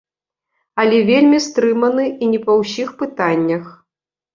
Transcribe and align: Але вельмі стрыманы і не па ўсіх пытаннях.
Але 0.83 0.97
вельмі 1.11 1.43
стрыманы 1.49 2.09
і 2.23 2.33
не 2.35 2.43
па 2.49 2.59
ўсіх 2.65 2.87
пытаннях. 3.07 3.75